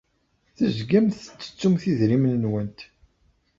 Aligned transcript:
Tezgamt 0.57 1.17
tettettumt 1.25 1.83
idrimen-nwent. 1.91 2.79